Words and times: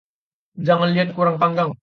Jangat 0.69 0.89
liat 0.95 1.09
kurang 1.15 1.37
panggang 1.41 1.71